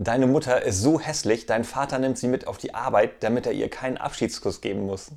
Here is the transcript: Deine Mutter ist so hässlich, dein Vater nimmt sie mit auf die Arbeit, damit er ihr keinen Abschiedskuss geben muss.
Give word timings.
Deine 0.00 0.28
Mutter 0.28 0.62
ist 0.62 0.80
so 0.80 1.00
hässlich, 1.00 1.46
dein 1.46 1.64
Vater 1.64 1.98
nimmt 1.98 2.18
sie 2.18 2.28
mit 2.28 2.46
auf 2.46 2.56
die 2.56 2.72
Arbeit, 2.72 3.20
damit 3.24 3.46
er 3.46 3.52
ihr 3.52 3.68
keinen 3.68 3.96
Abschiedskuss 3.96 4.60
geben 4.60 4.86
muss. 4.86 5.10